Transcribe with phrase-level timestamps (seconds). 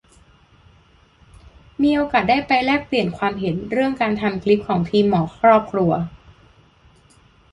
[1.83, 5.91] มีโอกาสได้ไปแลกเปลี่ยนความเห็นเรื่องการทำคลิปของทีมหมอครอบครัว